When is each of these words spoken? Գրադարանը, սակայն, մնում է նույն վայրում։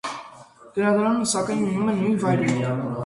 Գրադարանը, 0.77 1.27
սակայն, 1.33 1.61
մնում 1.67 1.93
է 1.93 1.95
նույն 2.01 2.19
վայրում։ 2.25 2.81